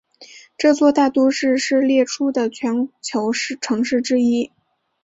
[0.57, 4.51] 这座大都市是列出的全球城市之一。